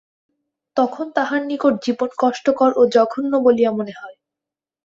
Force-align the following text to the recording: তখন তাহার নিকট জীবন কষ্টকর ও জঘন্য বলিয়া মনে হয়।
তখন 0.77 1.05
তাহার 1.15 1.41
নিকট 1.45 1.73
জীবন 1.85 2.09
কষ্টকর 2.19 2.71
ও 2.75 2.81
জঘন্য 2.95 3.33
বলিয়া 3.45 3.71
মনে 3.71 3.93
হয়। 3.99 4.17